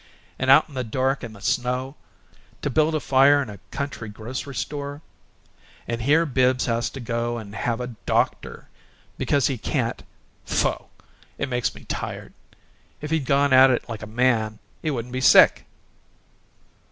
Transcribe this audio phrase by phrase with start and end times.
[0.39, 1.93] and out in the dark and the snow
[2.63, 4.99] to build a fire in a country grocery store?
[5.87, 8.67] And here Bibbs has to go and have a DOCTOR
[9.19, 10.01] because he can't
[10.43, 10.89] Pho!
[11.37, 12.33] it makes me tired!
[12.99, 15.67] If he'd gone at it like a man he wouldn't be sick."